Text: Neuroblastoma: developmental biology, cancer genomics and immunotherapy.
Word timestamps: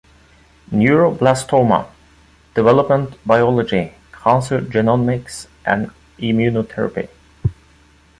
Neuroblastoma: 0.71 1.85
developmental 2.55 3.19
biology, 3.23 3.93
cancer 4.11 4.59
genomics 4.59 5.45
and 5.63 5.91
immunotherapy. 6.17 7.07